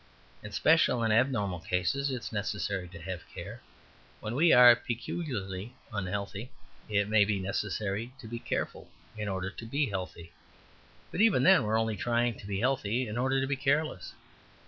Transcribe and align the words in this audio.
In 0.41 0.51
special 0.51 1.03
and 1.03 1.13
abnormal 1.13 1.59
cases 1.59 2.09
it 2.09 2.15
is 2.23 2.31
necessary 2.31 2.87
to 2.87 3.01
have 3.03 3.21
care. 3.35 3.61
When 4.19 4.33
we 4.33 4.51
are 4.51 4.75
peculiarly 4.75 5.75
unhealthy 5.93 6.49
it 6.89 7.07
may 7.07 7.23
be 7.23 7.39
necessary 7.39 8.11
to 8.19 8.27
be 8.27 8.39
careful 8.39 8.89
in 9.15 9.29
order 9.29 9.51
to 9.51 9.65
be 9.67 9.91
healthy. 9.91 10.31
But 11.11 11.21
even 11.21 11.43
then 11.43 11.61
we 11.61 11.69
are 11.69 11.77
only 11.77 11.97
trying 11.97 12.39
to 12.39 12.47
be 12.47 12.59
healthy 12.61 13.07
in 13.07 13.15
order 13.15 13.39
to 13.39 13.45
be 13.45 13.55
careless. 13.55 14.15